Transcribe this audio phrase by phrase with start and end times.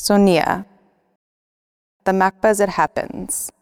[0.00, 0.64] Sonia.
[2.04, 3.52] The Makbaz It Happens.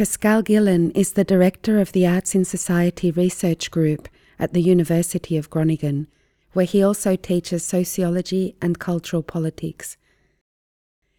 [0.00, 4.08] Pascal Gielen is the director of the Arts in Society Research Group
[4.38, 6.06] at the University of Groningen,
[6.54, 9.98] where he also teaches sociology and cultural politics.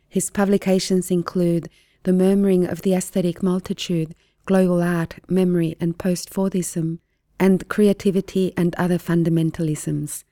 [0.10, 1.70] His publications include
[2.06, 4.16] The Murmuring of the Aesthetic Multitude,
[4.46, 6.98] Global Art, Memory and Post-Fordism,
[7.40, 10.24] and Creativity and Other Fundamentalisms.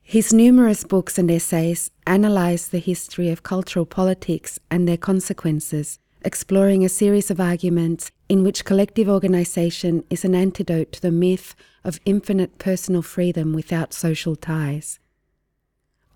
[0.00, 6.84] His numerous books and essays analyze the history of cultural politics and their consequences exploring
[6.84, 12.00] a series of arguments in which collective organisation is an antidote to the myth of
[12.04, 14.98] infinite personal freedom without social ties.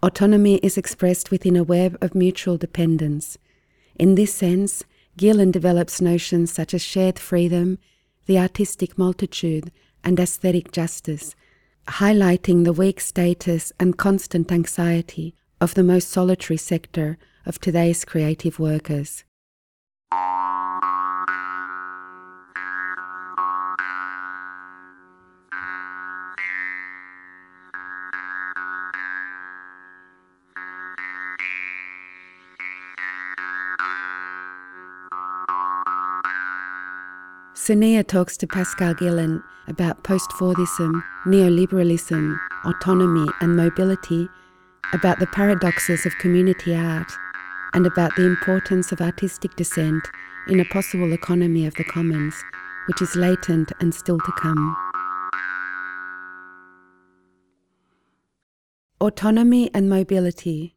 [0.03, 3.39] Autonomy is expressed within a web of mutual dependence.
[3.95, 4.85] In this sense,
[5.17, 7.79] Gielen develops notions such as shared freedom,
[8.27, 9.71] the artistic multitude,
[10.03, 11.35] and aesthetic justice,
[11.89, 18.59] highlighting the weak status and constant anxiety of the most solitary sector of today's creative
[18.59, 19.25] workers.
[37.65, 44.29] Sonia talks to Pascal Gielen about post-Fordism, neoliberalism, autonomy and mobility,
[44.93, 47.11] about the paradoxes of community art,
[47.75, 50.03] and about the importance of artistic dissent
[50.49, 52.35] in a possible economy of the commons,
[52.89, 54.77] which is latent and still to come.
[59.01, 60.77] Autonomy and mobility.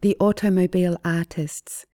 [0.00, 1.86] The automobile artists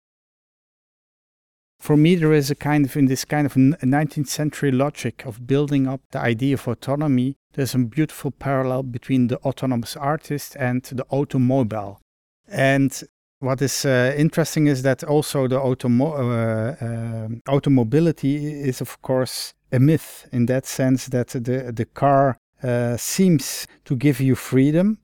[1.83, 5.45] for me, there is a kind of, in this kind of 19th century logic of
[5.45, 10.81] building up the idea of autonomy, there's a beautiful parallel between the autonomous artist and
[10.83, 11.99] the automobile.
[12.47, 13.03] And
[13.43, 18.35] what is uh, interesting is that also the automo- uh, uh, automobility
[18.69, 23.95] is, of course, a myth in that sense that the, the car uh, seems to
[23.95, 24.97] give you freedom.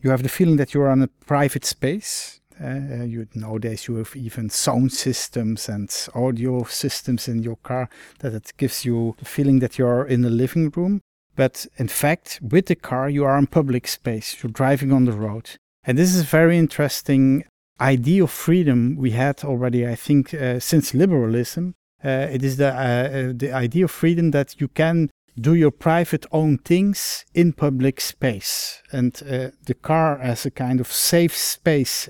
[0.00, 4.14] You have the feeling that you're on a private space uh, you nowadays you have
[4.14, 7.88] even sound systems and audio systems in your car
[8.20, 11.00] that it gives you the feeling that you're in a living room.
[11.34, 14.42] But in fact, with the car, you are in public space.
[14.42, 17.44] You're driving on the road, and this is a very interesting
[17.82, 19.86] idea of freedom we had already.
[19.86, 24.60] I think uh, since liberalism, uh, it is the uh, the idea of freedom that
[24.60, 25.10] you can
[25.40, 30.78] do your private own things in public space and uh, the car as a kind
[30.78, 32.06] of safe space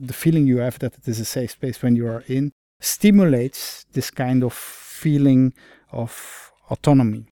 [0.00, 3.86] the feeling you have that it is a safe space when you are in stimulates
[3.92, 5.52] this kind of feeling
[5.92, 7.26] of autonomy.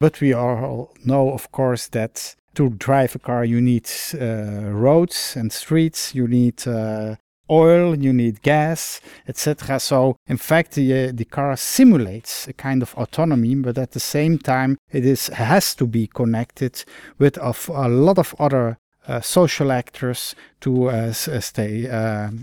[0.00, 3.88] But we all know, of course, that to drive a car you need
[4.20, 7.14] uh, roads and streets, you need uh,
[7.48, 9.78] oil, you need gas, etc.
[9.78, 14.00] So, in fact, the, uh, the car simulates a kind of autonomy, but at the
[14.00, 16.84] same time, it is has to be connected
[17.16, 17.54] with a,
[17.88, 18.76] lot of other
[19.06, 21.86] uh, social actors to uh, uh, stay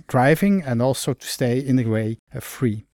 [0.08, 2.86] driving and also to stay in a way free.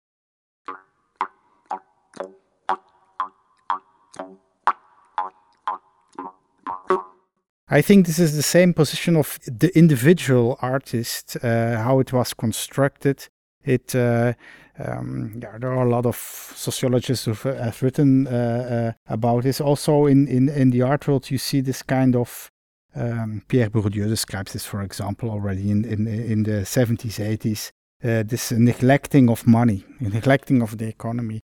[7.72, 12.34] I think this is the same position of the individual artist, uh, how it was
[12.34, 13.28] constructed.
[13.62, 14.32] It uh,
[14.78, 19.60] um, yeah, there are a lot of sociologists who have written uh, about this.
[19.60, 22.50] Also, in, in in the art world, you see this kind of
[22.94, 27.70] um, Pierre Bourdieu describes this, for example, already in, in, in the 70s, 80s.
[28.02, 31.40] Uh, this neglecting of money, neglecting of the economy,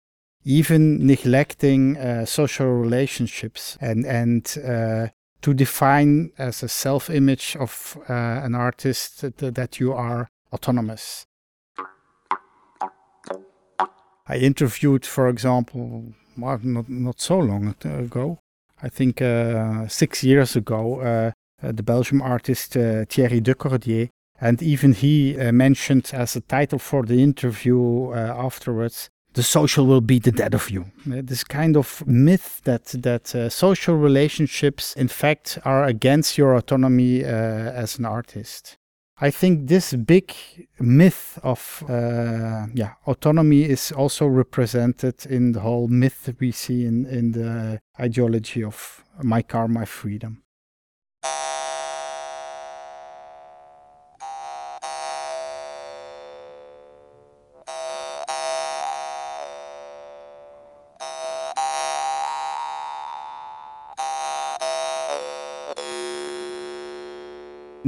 [0.44, 5.06] even neglecting uh, social relationships, and and uh,
[5.42, 11.26] to define as a self-image of uh, an artist that, that you are autonomous.
[14.26, 18.38] I interviewed, for example, not not so long ago,
[18.82, 21.32] I think uh, six years ago, uh,
[21.62, 22.72] uh, the Belgian artist
[23.08, 24.08] Thierry De Cordier,
[24.40, 30.18] and even he mentioned as a title for the interview afterwards the social will be
[30.18, 30.86] the death of you.
[31.06, 37.24] This kind of myth that that uh, social relationships, in fact, are against your autonomy
[37.24, 38.76] uh, as an artist.
[39.22, 40.34] I think this big
[40.78, 47.06] myth of uh, yeah autonomy is also represented in the whole myth we see in,
[47.06, 50.42] in the ideology of my car, my freedom.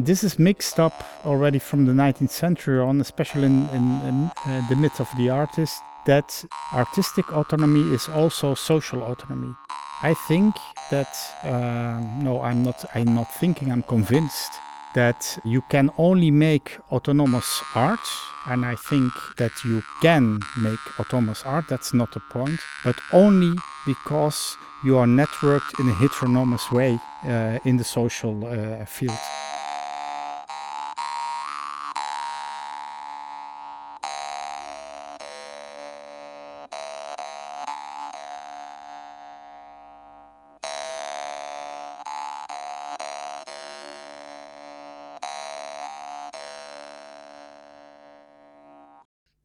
[0.04, 4.68] This is mixed up already from the 19th century on, especially in, in, in uh,
[4.68, 9.54] the myth of the artist, that artistic autonomy is also social autonomy.
[10.02, 10.56] I think
[10.90, 11.14] that
[11.44, 12.84] uh, no, I'm not.
[12.96, 13.70] I'm not thinking.
[13.70, 14.50] I'm convinced
[14.96, 18.06] that you can only make autonomous art,
[18.48, 21.66] and I think that you can make autonomous art.
[21.68, 23.56] That's not the point, but only
[23.86, 29.18] because you are networked in a heteronomous way uh, in the social uh, field.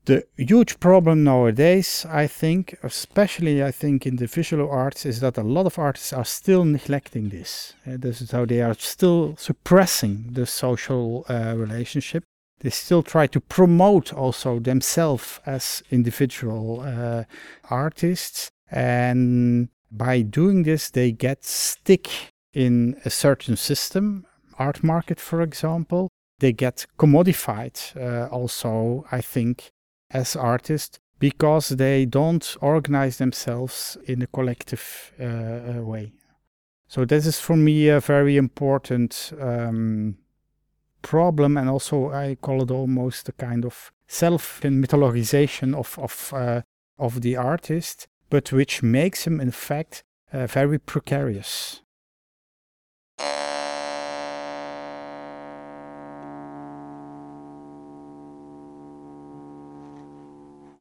[0.07, 5.37] The huge problem nowadays, I think, especially I think in the visual arts, is that
[5.37, 7.73] a lot of artists are still neglecting this.
[7.85, 12.23] Uh, this is how they are still suppressing the social uh, relationship.
[12.61, 17.25] They still try to promote also themselves as individual uh,
[17.69, 22.07] artists, and by doing this, they get stick
[22.53, 24.25] in a certain system,
[24.57, 26.07] art market, for example.
[26.39, 29.73] They get commodified, uh, also, I think,
[30.11, 36.13] as artists because they don't organize themselves in a collective uh, uh, way.
[36.87, 40.17] So this is for me a very important um,
[41.01, 46.61] problem, and also I call it almost a kind of self mythologization of of uh,
[46.97, 51.81] of the artist, but which makes him in fact uh, very precarious.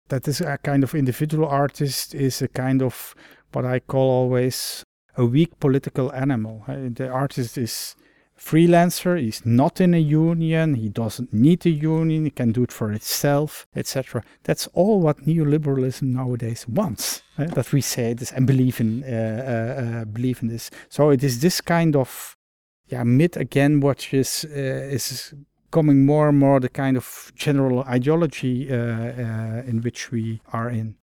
[0.09, 3.15] That is a kind of individual artist is a kind of
[3.53, 4.85] what I call always
[5.17, 6.65] a weak political animal.
[6.67, 7.97] The artist is
[8.39, 12.73] freelancer, he's not in a union, he doesn't need a union, he can do it
[12.73, 14.23] for itself, etc.
[14.45, 17.23] That's all what neoliberalism nowadays wants.
[17.39, 20.71] That we say this and believe in uh, uh, uh, believe in this.
[20.89, 22.37] So it is this kind of
[22.89, 25.35] yeah myth again, which is uh, is
[25.71, 30.71] becoming more and more the kind of general ideology uh, uh, in which we are
[30.71, 30.97] in.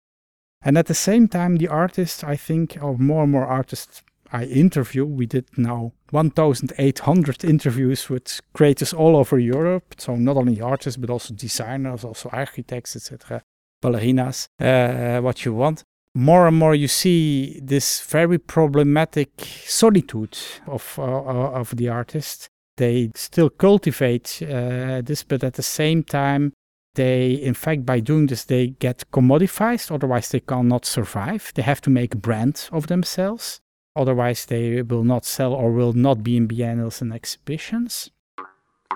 [0.62, 4.02] And at the same time, the artists, I think, or more and more artists
[4.32, 9.94] I interview, we did now 1,800 interviews with creators all over Europe.
[9.98, 13.42] So not only artists, but also designers, also architects, etc.,
[13.82, 15.84] ballerinas, uh, what you want.
[16.16, 19.30] More and more, you see this very problematic
[19.66, 26.02] solitude of uh, of the artist, they still cultivate uh, this, but at the same
[26.02, 26.52] time,
[26.94, 29.90] they, in fact, by doing this, they get commodified.
[29.90, 31.52] Otherwise, they cannot survive.
[31.54, 33.60] They have to make a brand of themselves.
[33.96, 38.10] Otherwise, they will not sell or will not be in biennials and exhibitions.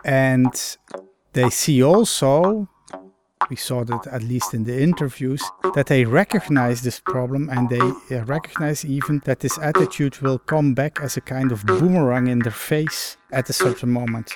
[0.04, 0.76] And
[1.32, 2.68] they see also
[3.50, 5.42] we saw that at least in the interviews,
[5.74, 10.74] that they recognize this problem and they uh, recognize even that this attitude will come
[10.74, 14.32] back as a kind of boomerang in their face at a certain moment.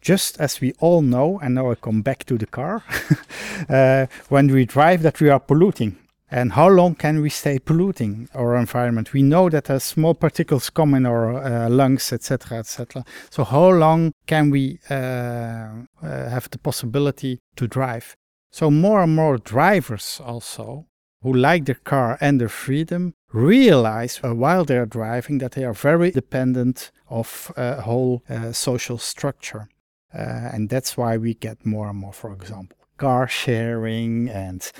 [0.00, 2.84] Just as we all know, and now I come back to the car,
[3.68, 5.96] uh, when we drive that we are polluting
[6.30, 9.12] and how long can we stay polluting our environment?
[9.12, 13.04] We know that as small particles come in our uh, lungs, etc., etc.
[13.30, 18.16] So how long can we uh, uh, have the possibility to drive?
[18.50, 20.86] So more and more drivers also
[21.22, 25.64] who like their car and their freedom realize uh, while they are driving that they
[25.64, 29.68] are very dependent of a whole uh, social structure.
[30.14, 34.72] Uh, and that's why we get more and more, for example, car sharing and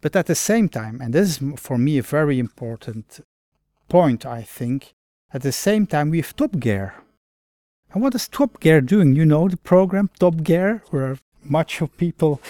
[0.00, 3.20] but at the same time, and this is for me a very important
[3.88, 4.94] point, I think,
[5.32, 6.94] at the same time we have Top Gear.
[7.92, 9.14] And what is Top Gear doing?
[9.14, 12.40] You know the program Top Gear, where much of people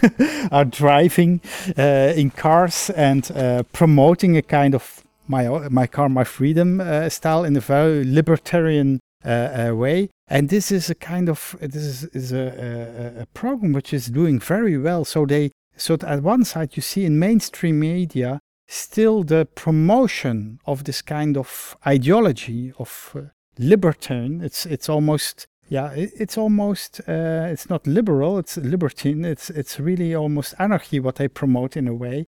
[0.50, 1.40] are driving
[1.78, 7.08] uh, in cars and uh, promoting a kind of my my car, my freedom uh,
[7.08, 10.10] style in a very libertarian uh, uh, way.
[10.28, 14.06] And this is a kind of this is, is a, a, a program which is
[14.06, 15.04] doing very well.
[15.04, 20.84] So they so at one side, you see in mainstream media still the promotion of
[20.84, 23.20] this kind of ideology of uh,
[23.58, 24.40] libertine.
[24.40, 28.38] It's it's almost yeah, it, it's almost uh, it's not liberal.
[28.38, 29.24] It's libertine.
[29.24, 32.26] It's it's really almost anarchy what they promote in a way.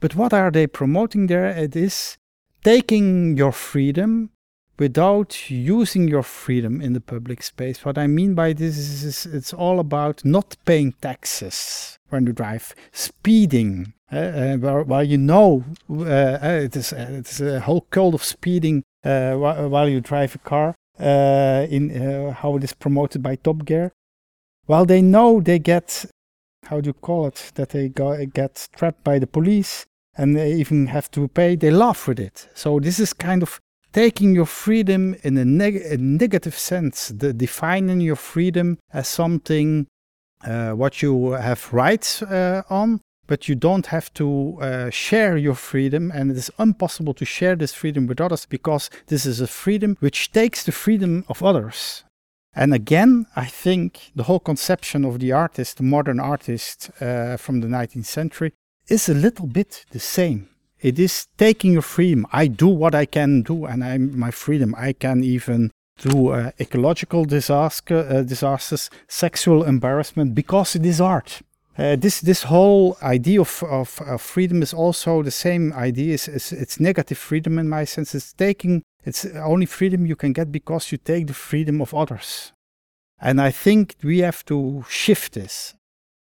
[0.00, 1.46] But what are they promoting there?
[1.46, 2.18] It is
[2.62, 4.30] taking your freedom
[4.78, 7.84] without using your freedom in the public space.
[7.84, 12.74] What I mean by this is, it's all about not paying taxes when you drive,
[12.92, 13.92] speeding.
[14.12, 17.80] Uh, uh, while, while, you know uh, uh it is uh, it is a whole
[17.90, 20.74] cult of speeding uh, while, while, you drive a car.
[20.98, 23.92] in how it is promoted by Top Gear,
[24.66, 26.06] while they know they get
[26.66, 30.52] how do you call it that they go, get trapped by the police and they
[30.52, 32.48] even have to pay, they laugh with it.
[32.54, 33.60] So this is kind of
[33.94, 39.86] taking your freedom in a, neg- a negative sense, the defining your freedom as something
[40.44, 45.54] uh, what you have rights uh, on, but you don't have to uh, share your
[45.54, 49.46] freedom, and it is impossible to share this freedom with others because this is a
[49.46, 52.04] freedom which takes the freedom of others.
[52.54, 57.60] And again, I think the whole conception of the artist, the modern artist uh, from
[57.60, 58.52] the 19th century,
[58.88, 60.48] is a little bit the same.
[60.84, 62.26] It is taking your freedom.
[62.30, 64.74] I do what I can do, and I'm my freedom.
[64.76, 71.40] I can even do uh, ecological disaster, uh, disasters, sexual embarrassment, because it is art.
[71.78, 76.14] Uh, this this whole idea of, of, of, freedom is also the same idea.
[76.14, 78.14] It's, it's, it's, negative freedom in my sense.
[78.14, 82.52] It's taking it's only freedom you can get because you take the freedom of others.
[83.18, 85.74] And I think we have to shift this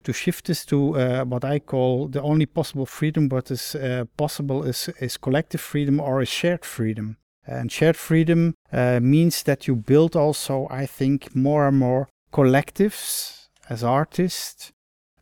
[0.03, 4.05] to shift this to uh, what I call the only possible freedom, what is uh,
[4.17, 7.17] possible is, is collective freedom or is shared freedom.
[7.45, 13.47] And shared freedom uh, means that you build also, I think, more and more collectives
[13.69, 14.71] as artists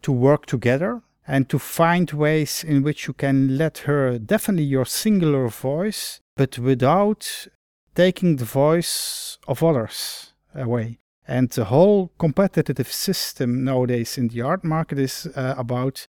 [0.01, 4.85] to work together and to find ways in which you can let her definitely your
[4.85, 7.47] singular voice, but without
[7.95, 10.97] taking the voice of others away.
[11.29, 16.07] And the whole competitive system nowadays in the art market is uh, about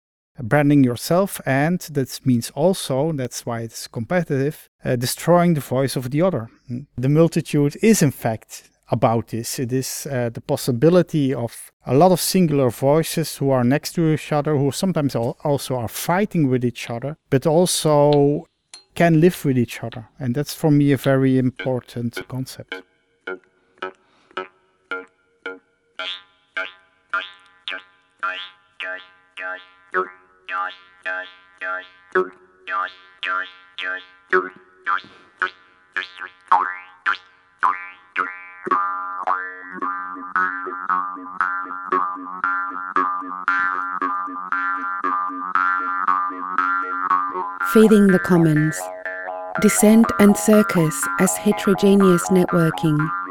[0.41, 6.09] branding yourself, and that means also, that's why it's competitive, uh, destroying the voice of
[6.09, 6.49] the other.
[6.97, 9.59] The multitude is, in fact, about this.
[9.59, 14.11] It is uh, the possibility of a lot of singular voices who are next to
[14.11, 18.47] each other, who sometimes also are fighting with each other, but also
[18.95, 20.09] can live with each other.
[20.17, 22.81] And that's for me a very important concept.
[47.73, 48.79] Feeding the Commons.
[49.61, 53.22] Dissent and Circus as Heterogeneous Networking.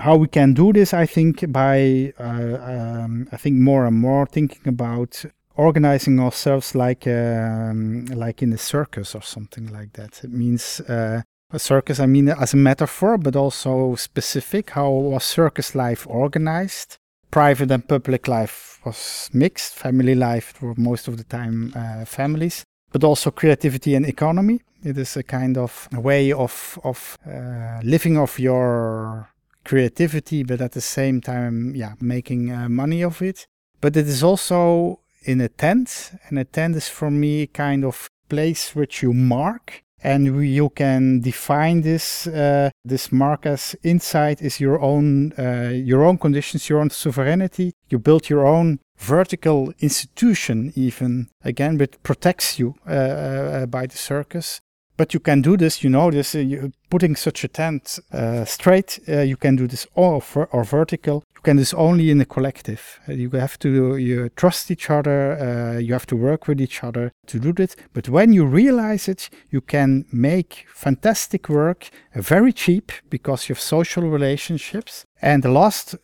[0.00, 4.26] How we can do this, I think, by uh, um, I think more and more
[4.26, 5.24] thinking about
[5.56, 10.24] organizing ourselves like um, like in a circus or something like that.
[10.24, 12.00] It means uh, a circus.
[12.00, 14.70] I mean as a metaphor, but also specific.
[14.70, 16.96] How was circus life organized?
[17.30, 19.74] Private and public life was mixed.
[19.74, 24.62] Family life for most of the time uh, families, but also creativity and economy.
[24.82, 29.28] It is a kind of way of of uh, living off your
[29.64, 33.46] creativity, but at the same time, yeah, making uh, money of it.
[33.80, 38.08] But it is also in a tent, and a tent is for me kind of
[38.28, 44.60] place which you mark and you can define this uh, this mark as inside is
[44.60, 50.72] your own uh, your own conditions your own sovereignty you build your own vertical institution
[50.74, 54.60] even again which protects you uh, uh by the circus
[55.00, 59.00] but you can do this, you know this, uh, putting such a tent uh, straight,
[59.08, 61.24] uh, you can do this or, or vertical.
[61.34, 63.00] You can do this only in a collective.
[63.08, 67.12] You have to you trust each other, uh, you have to work with each other
[67.28, 67.76] to do this.
[67.94, 73.54] But when you realize it, you can make fantastic work uh, very cheap because you
[73.54, 75.06] have social relationships.
[75.22, 75.94] And the last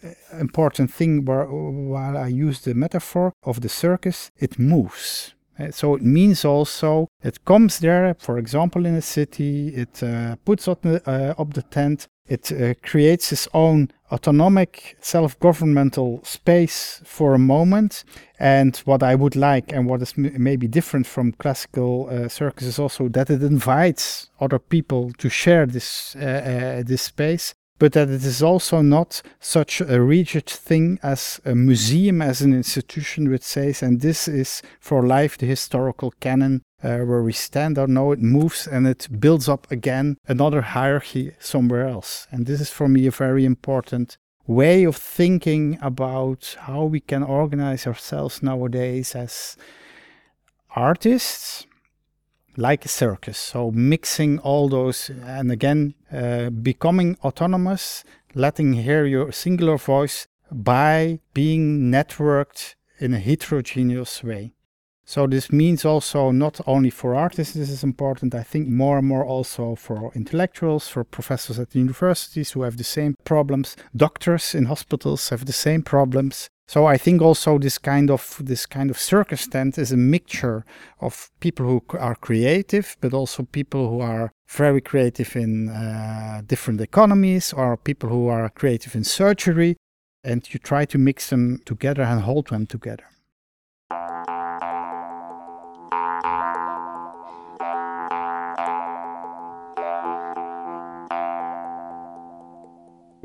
[0.40, 5.35] important thing, where, while I use the metaphor of the circus, it moves
[5.70, 10.68] so it means also it comes there, for example, in a city, it uh, puts
[10.68, 17.34] up the, uh, up the tent, it uh, creates its own autonomic self-governmental space for
[17.34, 18.04] a moment.
[18.38, 22.66] And what I would like, and what is m- maybe different from classical uh, circus,
[22.66, 27.54] is also that it invites other people to share this uh, this space.
[27.78, 32.54] But that it is also not such a rigid thing as a museum, as an
[32.54, 37.78] institution which says, and this is for life the historical canon uh, where we stand
[37.78, 42.26] or no, it moves and it builds up again another hierarchy somewhere else.
[42.30, 44.16] And this is for me a very important
[44.46, 49.56] way of thinking about how we can organize ourselves nowadays as
[50.74, 51.66] artists
[52.56, 53.38] like a circus.
[53.38, 61.20] So mixing all those and again uh, becoming autonomous, letting hear your singular voice by
[61.34, 64.52] being networked in a heterogeneous way.
[65.08, 69.06] So this means also not only for artists this is important, I think more and
[69.06, 74.52] more also for intellectuals, for professors at the universities who have the same problems, doctors
[74.52, 76.48] in hospitals have the same problems.
[76.68, 80.64] So I think also this kind of this kind of circus tent is a mixture
[81.00, 86.80] of people who are creative, but also people who are very creative in uh, different
[86.80, 89.76] economies, or people who are creative in surgery,
[90.24, 93.06] and you try to mix them together and hold them together.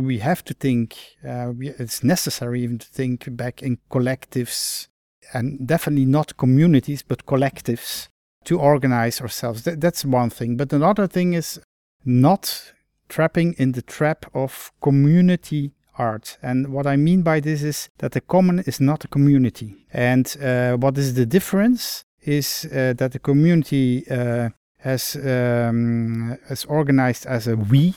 [0.02, 4.88] We have to think, uh, we, it's necessary even to think back in collectives
[5.34, 8.10] and definitely not communities, but collectives
[8.46, 9.64] to organize ourselves.
[9.64, 10.58] Th- that's one thing.
[10.58, 11.60] But another thing is
[12.04, 12.74] not
[13.10, 16.38] trapping in the trap of community art.
[16.42, 19.86] And what I mean by this is that the common is not a community.
[19.94, 27.26] And uh, what is the difference is uh, that the community uh, has um, organized
[27.26, 27.96] as a we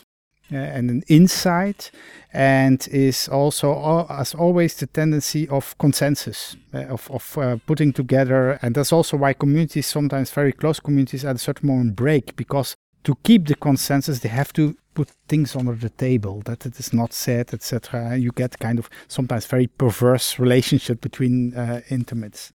[0.51, 1.91] and an insight,
[2.33, 8.59] and is also as always the tendency of consensus uh, of, of uh, putting together.
[8.63, 12.75] And that's also why communities sometimes very close communities at a certain moment break because
[13.05, 16.93] to keep the consensus they have to put things under the table that it is
[16.93, 22.53] not said etc you get kind of sometimes very perverse relationship between uh, intimates.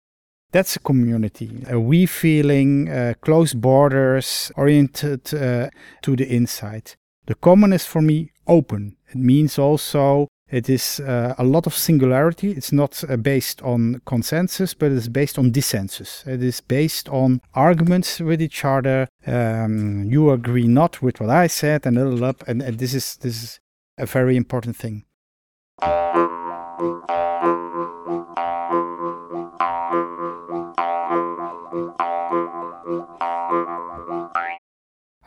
[0.51, 5.69] That's a community a we feeling uh, close borders oriented uh,
[6.03, 6.95] to the inside
[7.27, 8.95] the common is for me open.
[9.09, 12.51] It means also it is uh, a lot of singularity.
[12.51, 16.25] It's not uh, based on consensus, but it's based on dissensus.
[16.27, 19.07] It is based on arguments with each other.
[19.25, 23.17] Um, you agree not with what I said, and little up, and, and this is
[23.17, 23.59] this is
[23.97, 25.05] a very important thing.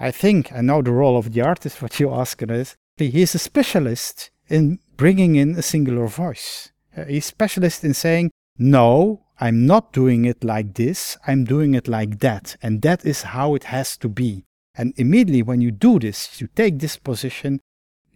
[0.01, 2.77] I think I know the role of the artist, what you ask it is.
[2.97, 3.13] He is.
[3.13, 6.71] He's a specialist in bringing in a singular voice.
[6.97, 11.87] Uh, he's specialist in saying, no, I'm not doing it like this, I'm doing it
[11.87, 12.57] like that.
[12.63, 14.45] And that is how it has to be.
[14.77, 17.61] And immediately when you do this, you take this position,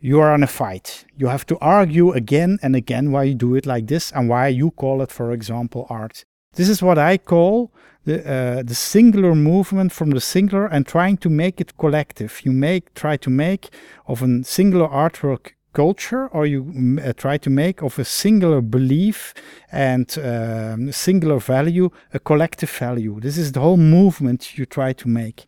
[0.01, 1.05] you are in a fight.
[1.16, 4.49] You have to argue again and again why you do it like this and why
[4.49, 6.25] you call it, for example, art.
[6.55, 7.73] This is what I call
[8.05, 12.41] the uh, the singular movement from the singular and trying to make it collective.
[12.45, 13.71] You make try to make
[14.07, 19.35] of a singular artwork culture, or you uh, try to make of a singular belief
[19.71, 23.21] and um, singular value a collective value.
[23.21, 25.47] This is the whole movement you try to make,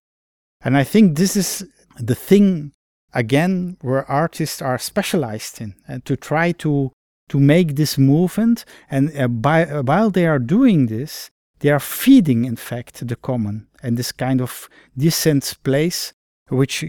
[0.63, 1.67] and I think this is
[1.99, 2.73] the thing
[3.13, 6.93] again where artists are specialized in, and to try to
[7.29, 8.65] to make this movement.
[8.91, 11.31] And uh, by, uh, while they are doing this,
[11.65, 16.13] they are feeding, in fact, the common and this kind of dissent place
[16.51, 16.85] which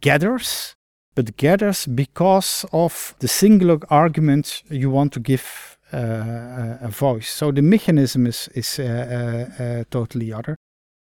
[0.00, 0.76] gathers,
[1.16, 7.28] but gathers because of the singular argument you want to give uh, a voice.
[7.28, 8.84] So the mechanism is, is uh,
[9.58, 10.54] uh, uh, totally other.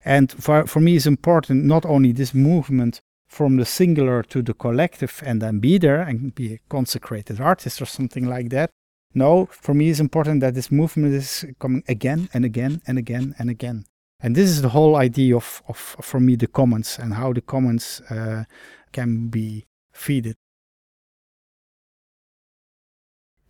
[0.03, 4.53] And for, for me, it's important not only this movement from the singular to the
[4.53, 8.69] collective and then be there and be a consecrated artist or something like that.
[9.13, 13.35] No, for me, it's important that this movement is coming again and again and again
[13.37, 13.85] and again.
[14.19, 17.41] And this is the whole idea of, of for me, the commons and how the
[17.41, 18.45] commons uh,
[18.91, 20.35] can be feeded.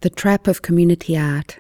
[0.02, 1.60] The trap of community art.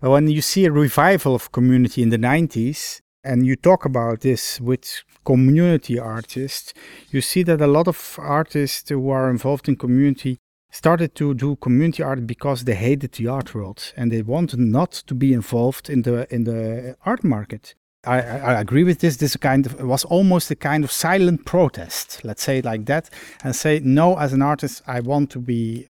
[0.00, 4.60] When you see a revival of community in the 90s, and you talk about this
[4.60, 6.72] with community artists,
[7.10, 10.38] you see that a lot of artists who are involved in community
[10.70, 14.92] started to do community art because they hated the art world and they wanted not
[14.92, 17.74] to be involved in the in the art market.
[18.06, 19.18] I, I, agree with this.
[19.18, 23.10] This kind of was almost a kind of silent protest, let's say it like that,
[23.44, 24.16] and say no.
[24.16, 25.86] As an artist, I want to be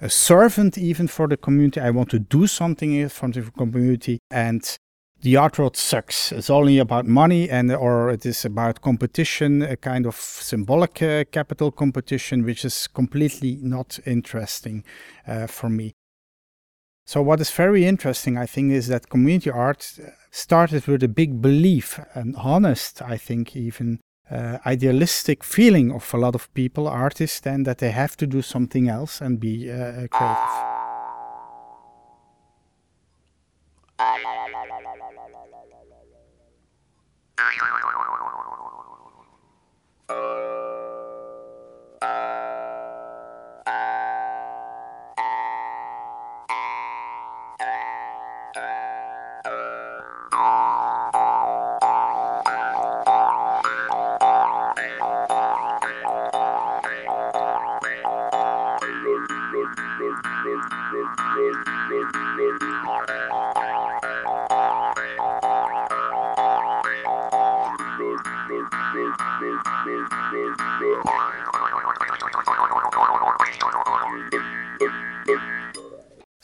[0.00, 1.80] a servant even for the community.
[1.80, 4.76] I want to do something for the community, and
[5.22, 6.32] the art world sucks.
[6.32, 11.24] It's only about money and or it is about competition, a kind of symbolic uh,
[11.30, 14.84] capital competition, which is completely not interesting
[15.26, 15.92] uh, for me.
[17.06, 19.98] So what is very interesting, I think, is that community art
[20.32, 26.16] started with a big belief, an honest, I think, even uh, idealistic feeling of a
[26.16, 30.08] lot of people, artists, and that they have to do something else and be uh,
[30.08, 30.76] creative.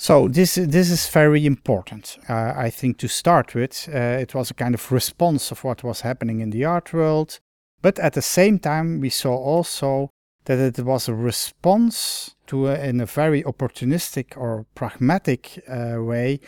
[0.02, 3.88] So this this is very important, uh, I think, to start with.
[3.88, 7.38] Uh, it was a kind of response of what was happening in the art world,
[7.82, 10.10] but at the same time, we saw also
[10.46, 16.40] that it was a response to, a, in a very opportunistic or pragmatic uh, way,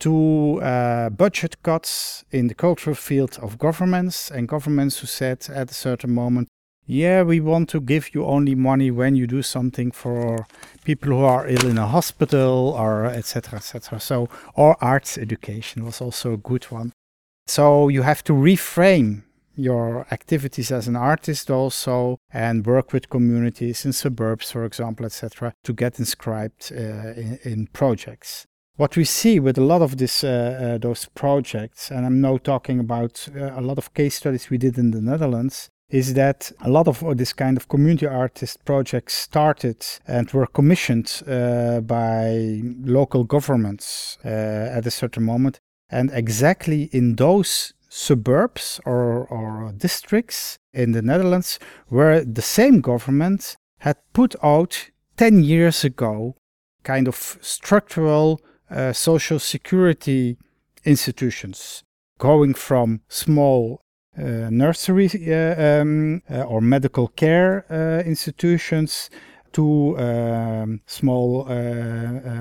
[0.00, 5.70] to uh, budget cuts in the cultural field of governments and governments who said at
[5.70, 6.48] a certain moment,
[6.88, 10.46] yeah, we want to give you only money when you do something for
[10.84, 13.58] people who are ill in a hospital or etc.
[13.58, 14.00] etc.
[14.00, 16.92] So, or arts education was also a good one.
[17.46, 19.24] So you have to reframe
[19.54, 25.52] your activities as an artist also and work with communities in suburbs, for example, etc.,
[25.64, 28.46] to get inscribed uh, in, in, projects.
[28.76, 32.38] What we see with a lot of this, uh, uh, those projects, and I'm now
[32.38, 36.52] talking about uh, a lot of case studies we did in the Netherlands, is that
[36.60, 42.60] a lot of this kind of community artist projects started and were commissioned uh, by
[42.84, 45.60] local governments uh, at a certain moment.
[45.88, 53.56] And exactly in those suburbs or, or districts in the Netherlands where the same government
[53.78, 56.36] had put out 10 years ago
[56.82, 60.36] kind of structural uh, social security
[60.84, 61.82] institutions
[62.18, 63.80] going from small
[64.18, 67.64] nursery uh, um, uh, or medical care
[68.04, 69.10] institutions
[69.52, 71.44] to um, small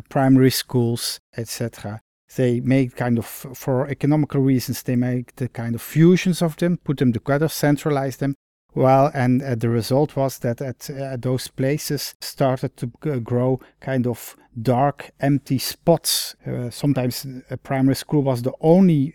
[0.10, 2.02] primary schools, etc
[2.36, 6.78] they make kind of for economical reasons they make the kind of fusions of them
[6.78, 8.36] put them together centralize them.
[8.76, 12.88] Well and uh, the result was that at uh, those places started to
[13.22, 16.36] grow kind of dark empty spots.
[16.46, 19.14] Uh, sometimes a primary school was the only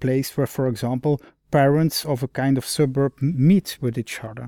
[0.00, 1.20] place where for example
[1.54, 4.46] parents of a kind of suburb meet with each other.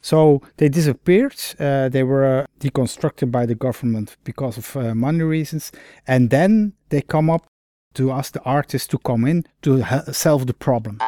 [0.00, 1.38] So they disappeared.
[1.58, 5.72] Uh, they were uh, deconstructed by the government because of uh, money reasons.
[6.06, 7.46] And then they come up
[7.94, 10.98] to ask the artists to come in to solve the problem.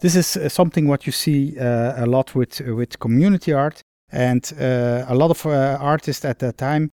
[0.00, 3.82] This is uh, something what you see uh, a lot with, with community art.
[4.12, 6.90] And uh, a lot of artists at that time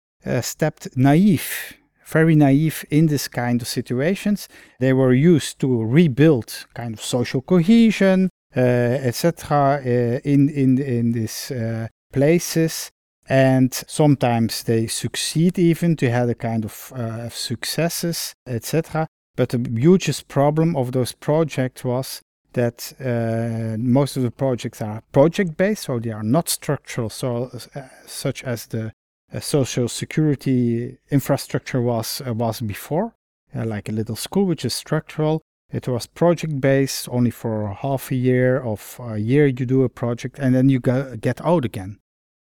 [0.40, 4.48] stepped naive very naive in this kind of situations.
[4.78, 9.80] They were used to rebuild kind of social cohesion, uh, etc.
[9.84, 12.90] Uh, in in in these uh, places,
[13.28, 19.06] and sometimes they succeed even to have a kind of uh, successes, etc.
[19.36, 25.02] But the hugest problem of those projects was that uh, most of the projects are
[25.12, 28.92] project based, so they are not structural, so uh, such as the
[29.40, 33.14] social security infrastructure was uh, was before,
[33.54, 35.42] uh, like a little school which is structural.
[35.72, 39.88] It was project based, only for half a year of a year you do a
[39.88, 41.98] project and then you go, get out again.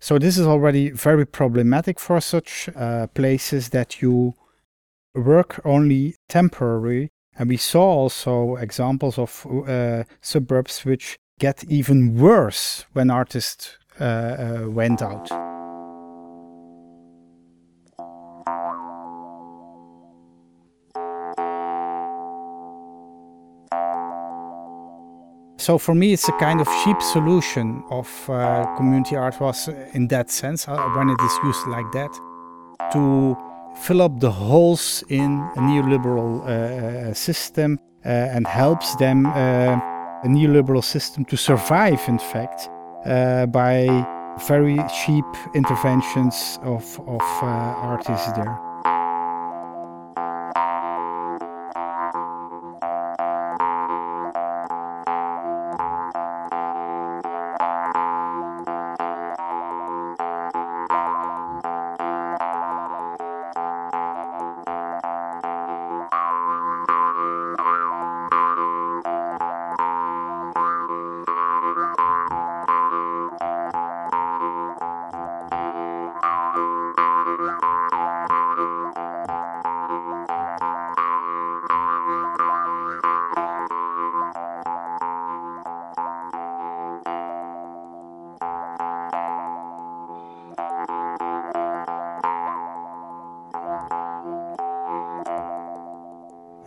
[0.00, 4.34] So this is already very problematic for such uh, places that you
[5.14, 7.08] work only temporary.
[7.38, 14.04] And we saw also examples of uh, suburbs which get even worse when artists uh,
[14.04, 15.53] uh went out.
[25.64, 30.08] So for me, it's a kind of cheap solution of uh, community art was in
[30.08, 32.12] that sense uh, when it is used like that
[32.92, 33.34] to
[33.74, 39.32] fill up the holes in a neoliberal uh, uh system uh, and helps them uh,
[40.22, 42.00] a neoliberal system to survive.
[42.08, 42.68] In fact,
[43.50, 44.06] by
[44.46, 45.24] very cheap
[45.54, 48.73] interventions of of artists there.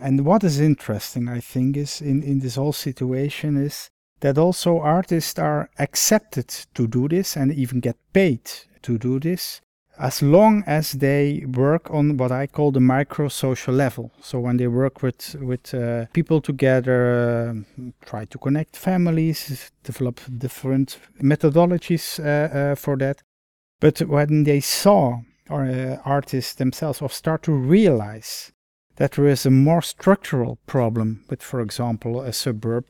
[0.08, 3.90] And what is interesting, I think, is in, in this whole situation is
[4.20, 8.40] that also artists are accepted to do this and even get paid
[8.80, 9.60] to do this
[9.98, 14.10] as long as they work on what I call the micro social level.
[14.22, 17.00] So when they work with with uh, people together,
[17.78, 23.22] uh, try to connect families, develop different methodologies uh, uh for that.
[23.78, 25.18] But when they saw
[25.50, 28.52] or uh, artists themselves or start to realize
[28.98, 32.84] that there is a more structural problem with, for example, a suburb,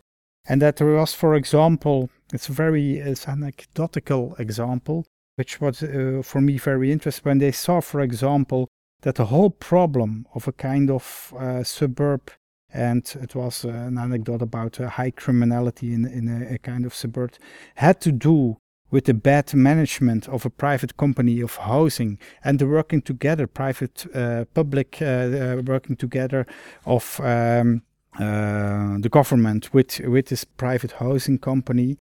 [0.47, 5.07] and that there was, for example, it's a very it's an anecdotal example
[5.39, 8.67] which was uh, for me very interesting when they saw, for example,
[9.03, 12.33] that the whole problem of a kind of uh, suburb,
[12.75, 16.85] and it was uh, an anecdote about uh, high criminality in, in a, a, kind
[16.85, 17.35] of suburb,
[17.77, 18.57] had to do
[18.91, 24.07] with the bad management of a private company of housing and the working together, private,
[24.15, 26.47] uh, public uh, working together
[26.87, 27.83] of um,
[28.19, 31.99] the government with, with this private housing company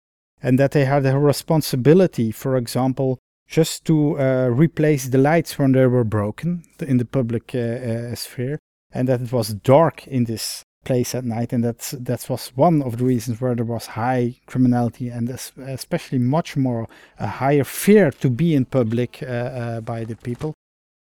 [0.43, 5.73] and that they had a responsibility, for example, just to uh, replace the lights when
[5.73, 8.59] they were broken in the public uh, uh, sphere,
[8.93, 12.83] and that it was dark in this place at night, and that that was one
[12.83, 18.11] of the reasons where there was high criminality and especially much more a higher fear
[18.11, 20.55] to be in public uh, uh, by the people.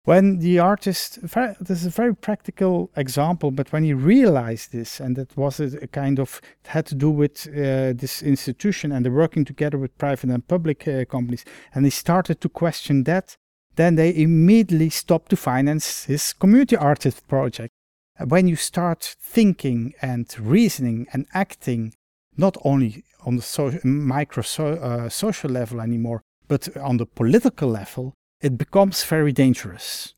[0.05, 5.17] When the artist this is a very practical example but when he realized this and
[5.17, 9.03] it was a, a kind of it had to do with uh, this institution and
[9.03, 13.35] the working together with private and public uh, companies and he started to question that
[13.77, 17.73] then they immediately stopped to finance his community artist project
[18.23, 21.93] when you start thinking and reasoning and acting
[22.37, 27.69] not only on the so, micro so, uh, social level anymore but on the political
[27.69, 30.13] level it becomes very dangerous.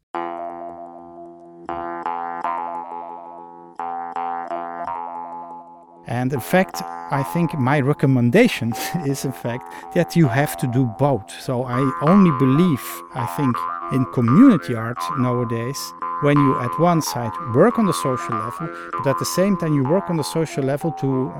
[6.09, 6.81] And in fact,
[7.11, 8.73] I think my recommendation
[9.05, 11.29] is, in fact, that you have to do both.
[11.41, 12.81] So I only believe,
[13.13, 13.55] I think,
[13.91, 15.77] in community art nowadays
[16.21, 19.73] when you, at one side, work on the social level, but at the same time,
[19.73, 21.31] you work on the social level to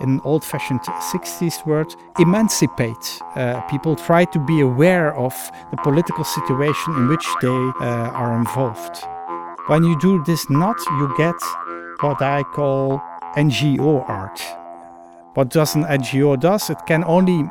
[0.00, 5.34] in old fashioned 60s word, emancipate uh, people, try to be aware of
[5.70, 9.04] the political situation in which they uh, are involved.
[9.66, 11.34] When you do this not, you get
[12.00, 13.02] what I call
[13.36, 14.40] NGO art.
[15.34, 16.70] What does an NGO does?
[16.70, 17.50] It can only,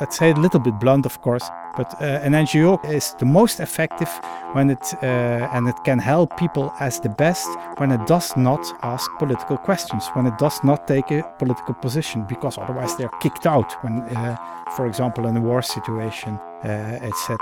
[0.00, 1.48] let's say a little bit blunt, of course,
[1.78, 4.10] but uh, an NGO is the most effective
[4.52, 8.60] when it uh, and it can help people as the best when it does not
[8.82, 13.18] ask political questions, when it does not take a political position, because otherwise they are
[13.20, 13.72] kicked out.
[13.84, 14.36] When, uh,
[14.76, 17.38] for example, in a war situation, uh, etc.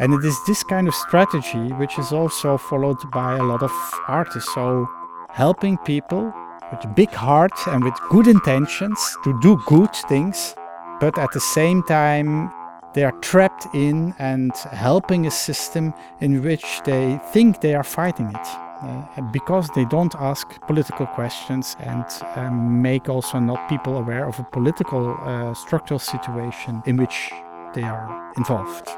[0.00, 3.72] And it is this kind of strategy which is also followed by a lot of
[4.08, 4.54] artists.
[4.54, 4.88] So
[5.28, 6.32] helping people
[6.70, 10.54] with a big heart and with good intentions to do good things,
[11.00, 12.50] but at the same time
[12.96, 18.28] they are trapped in and helping a system in which they think they are fighting
[18.28, 18.48] it.
[18.82, 22.04] Uh, because they don't ask political questions and
[22.36, 27.30] um, make also not people aware of a political uh, structural situation in which
[27.74, 28.88] they are involved.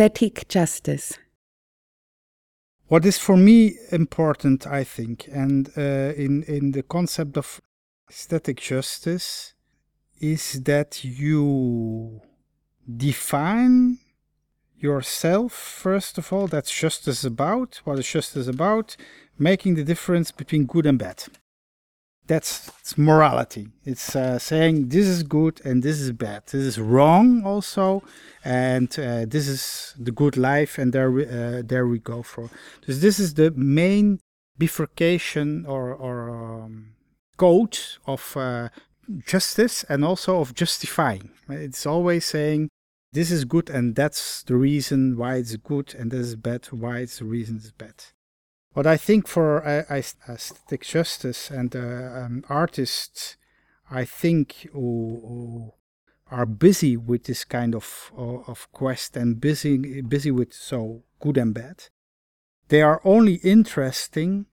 [0.00, 1.18] Aesthetic justice.
[2.86, 7.60] What is for me important, I think, and uh, in, in the concept of
[8.08, 9.52] aesthetic justice,
[10.18, 12.22] is that you
[12.96, 13.98] define
[14.78, 16.46] yourself, first of all.
[16.46, 17.82] That's justice about.
[17.84, 18.96] What is justice about?
[19.38, 21.24] Making the difference between good and bad
[22.30, 23.66] that's it's morality.
[23.84, 26.46] It's uh, saying this is good and this is bad.
[26.46, 28.04] This is wrong also,
[28.44, 32.48] and uh, this is the good life, and there we, uh, there we go for.
[32.86, 34.20] So this is the main
[34.56, 36.92] bifurcation or, or um,
[37.36, 38.68] code of uh,
[39.26, 41.30] justice and also of justifying.
[41.48, 42.68] It's always saying
[43.12, 46.98] this is good and that's the reason why it's good, and this is bad why
[46.98, 47.96] it's the reason it's bad.
[48.72, 53.36] What I think for uh, aesthetic justice and uh, um, artists,
[53.90, 55.72] I think who, who,
[56.30, 61.52] are busy with this kind of of quest and busy busy with so good and
[61.52, 61.88] bad.
[62.68, 64.46] They are only interesting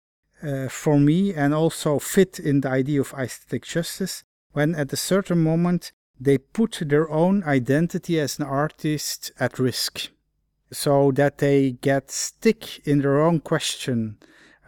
[0.40, 4.22] uh, for me and also fit in the idea of aesthetic justice
[4.52, 10.10] when at a certain moment they put their own identity as an artist at risk
[10.72, 14.18] so that they get stick in their own question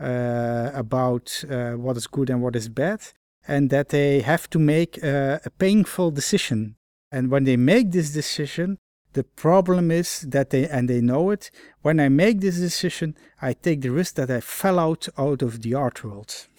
[0.00, 3.00] uh, about uh, what is good and what is bad
[3.48, 6.76] and that they have to make a, a painful decision.
[7.12, 8.78] And when they make this decision
[9.16, 13.54] the problem is that they and they know it when i make this decision i
[13.54, 16.46] take the risk that i fell out out of the art world.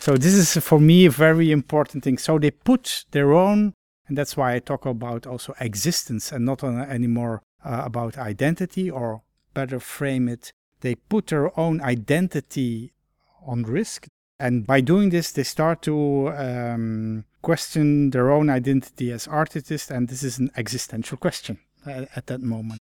[0.00, 2.16] So this is for me a very important thing.
[2.16, 3.74] So they put their own
[4.08, 9.22] and that's why i talk about also existence and not anymore uh, about identity or
[9.54, 12.92] better frame it they put their own identity
[13.46, 14.06] on risk
[14.38, 20.08] and by doing this they start to um, question their own identity as artists, and
[20.08, 22.80] this is an existential question uh, at that moment.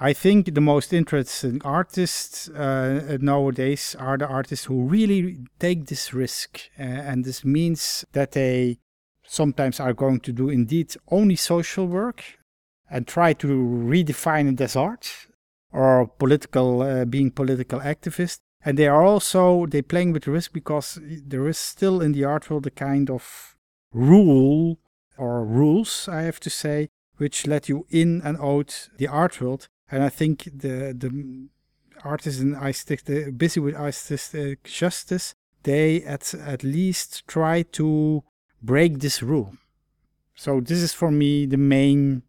[0.00, 6.12] I think the most interesting artists uh, nowadays are the artists who really take this
[6.12, 8.78] risk, uh, and this means that they
[9.32, 12.22] sometimes are going to do indeed only social work
[12.90, 15.06] and try to redefine it as art
[15.72, 20.98] or political uh, being political activists and they are also they playing with risk because
[21.02, 23.56] there is still in the art world a kind of
[23.92, 24.78] rule
[25.16, 26.88] or rules i have to say
[27.22, 29.68] which let you in and out the art world.
[29.90, 31.10] And i think the the
[32.04, 33.00] artists in stick
[33.36, 38.24] busy with artistic justice they at at least try to
[38.62, 39.54] break this rule
[40.34, 42.22] so this is for me the main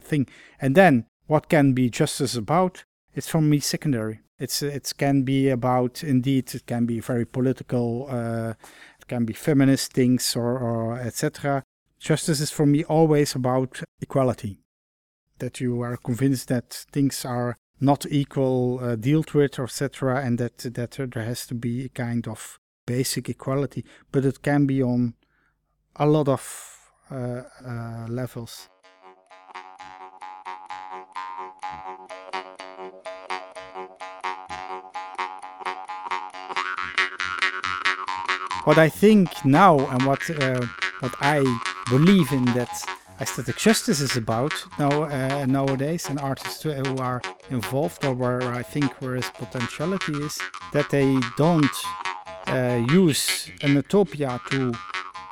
[0.00, 0.26] thing
[0.60, 5.48] and then what can be justice about it's for me secondary it's it can be
[5.48, 8.50] about indeed it can be very political, uh,
[8.98, 11.62] it can be feminist things or, or etc.
[11.98, 14.60] Justice is for me always about equality.
[15.38, 20.58] That you are convinced that things are not equal uh, dealt with, etc., and that
[20.58, 25.14] that there has to be a kind of basic equality, but it can be on
[25.98, 26.42] a lot of
[27.10, 28.68] uh, uh levels.
[38.66, 40.60] what I think now and what uh,
[40.98, 41.38] what I
[41.88, 42.68] believe in that
[43.20, 48.64] aesthetic justice is about now uh, nowadays and artists who are involved or where I
[48.64, 50.40] think where his potentiality is
[50.72, 51.76] that they don't
[52.48, 54.72] uh, use an utopia to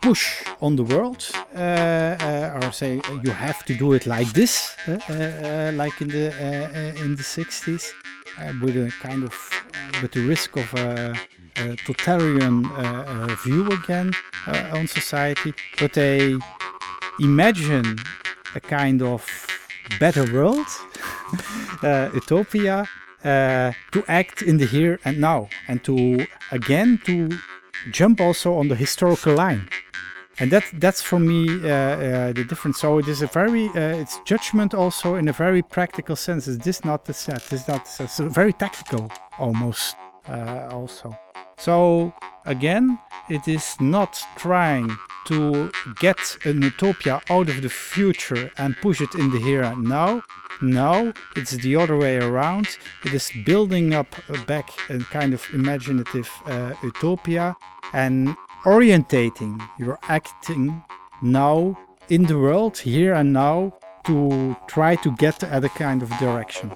[0.05, 4.77] push on the world uh, uh, or say you have to do it like this
[4.87, 6.27] uh, like in the
[7.05, 7.85] in the 60s
[8.61, 9.35] with a kind of
[10.03, 11.15] with the risk of a
[11.87, 14.13] totalitarian uh, uh, view again
[14.73, 16.37] on society, but they
[17.21, 17.97] imagine
[18.55, 19.25] a kind of
[20.01, 20.67] better world,
[22.15, 22.87] utopia,
[23.23, 27.31] to act in the here and now, and to again to
[27.91, 29.69] jump also on the historical line
[30.39, 32.81] and that that's for me uh, uh, the difference.
[32.81, 36.49] So it is a very uh, it's judgment also in a very practical sense.
[36.49, 37.53] Is this not the set?
[37.53, 39.97] Is not it's very tactical almost
[40.71, 41.17] also.
[41.57, 42.13] So
[42.47, 44.91] again, it is not trying
[45.27, 45.71] to
[46.01, 50.23] get an utopia out of the future and push it in the here and now.
[50.63, 52.79] No, it's the other way around.
[53.05, 54.15] It is building up
[54.47, 57.57] back a kind of imaginative uh, utopia
[57.93, 60.83] and orientating your acting
[61.23, 63.73] now in the world, here and now,
[64.05, 66.71] to try to get at a kind of direction.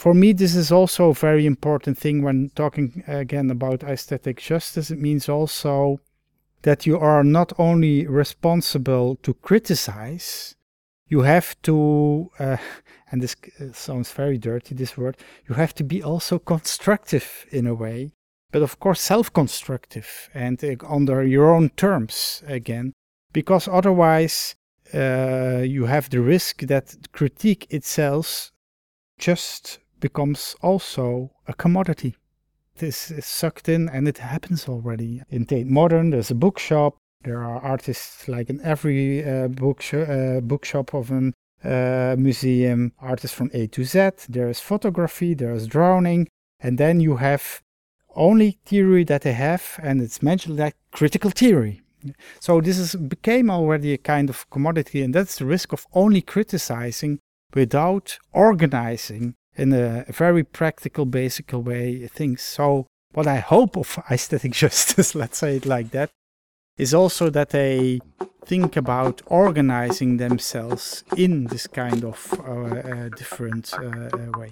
[0.00, 4.38] for me, this is also a very important thing when talking uh, again about aesthetic
[4.38, 4.90] justice.
[4.90, 6.00] It means also
[6.62, 10.56] that you are not only responsible to criticize,
[11.10, 12.56] you have to, uh,
[13.10, 15.16] and this uh, sounds very dirty, this word,
[15.48, 18.12] you have to be also constructive in a way,
[18.52, 22.92] but of course self constructive and uh, under your own terms again,
[23.32, 24.54] because otherwise
[24.94, 28.52] uh, you have the risk that critique itself
[29.18, 32.16] just becomes also a commodity.
[32.76, 35.22] This is sucked in and it happens already.
[35.28, 36.96] In Tate Modern, there's a bookshop.
[37.22, 43.50] There are artists like in every uh, uh, bookshop of a uh, museum, artists from
[43.52, 44.10] A to Z.
[44.28, 46.28] There's photography, there's drawing,
[46.60, 47.60] and then you have
[48.16, 51.82] only theory that they have, and it's mentioned like critical theory.
[52.40, 56.22] So this is became already a kind of commodity, and that's the risk of only
[56.22, 57.18] criticizing
[57.54, 62.40] without organizing in a very practical, basic way things.
[62.40, 66.10] So what I hope of aesthetic justice, let's say it like that,
[66.80, 68.00] is also that they
[68.46, 74.50] think about organizing themselves in this kind of uh, uh, different uh, uh way.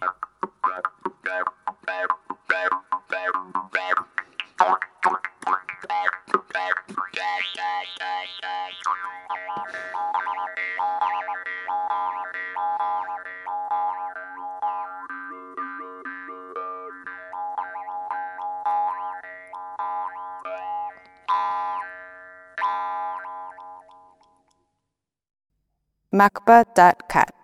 [26.19, 27.38] macba.cat.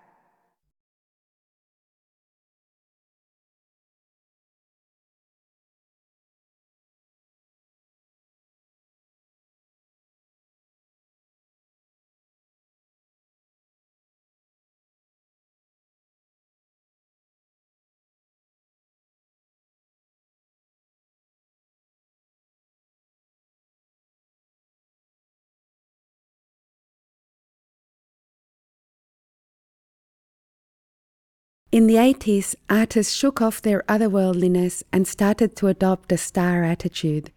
[31.75, 37.33] In the 80s, artists shook off their otherworldliness and started to adopt a star attitude,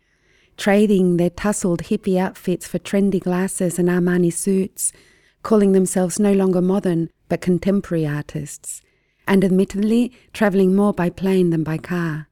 [0.58, 4.94] trading their tousled hippie outfits for trendy glasses and Armani suits,
[5.42, 8.84] calling themselves no longer modern but contemporary artists,
[9.28, 12.28] and admittedly travelling more by plane than by car.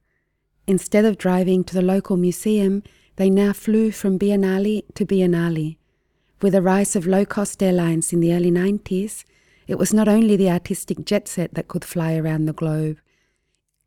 [0.68, 2.84] Instead of driving to the local museum,
[3.16, 5.76] they now flew from Biennale to Biennale.
[6.40, 9.24] With the rise of low cost airlines in the early 90s,
[9.66, 12.98] it was not only the artistic jet set that could fly around the globe.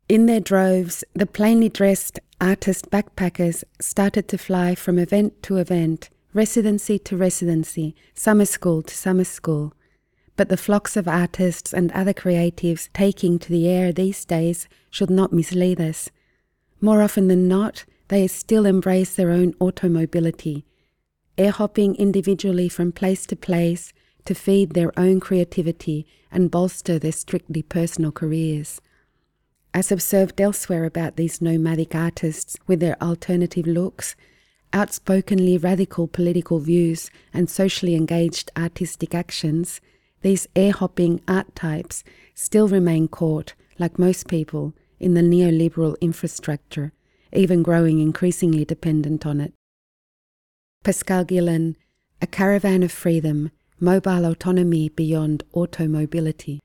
[0.08, 6.10] In their droves, the plainly dressed artist backpackers started to fly from event to event,
[6.32, 9.72] residency to residency, summer school to summer school.
[10.36, 15.10] But the flocks of artists and other creatives taking to the air these days should
[15.10, 16.10] not mislead us.
[16.80, 20.64] More often than not, they still embrace their own automobility,
[21.38, 23.92] air hopping individually from place to place,
[24.24, 28.80] to feed their own creativity and bolster their strictly personal careers.
[29.72, 34.16] As observed elsewhere about these nomadic artists with their alternative looks,
[34.72, 39.80] outspokenly radical political views, and socially engaged artistic actions,
[40.22, 42.04] these air hopping art types
[42.34, 46.92] still remain caught, like most people, in the neoliberal infrastructure,
[47.32, 49.54] even growing increasingly dependent on it.
[50.84, 51.76] Pascal Gielen,
[52.20, 53.50] A Caravan of Freedom,
[53.82, 56.60] Mobile Autonomy Beyond Automobility.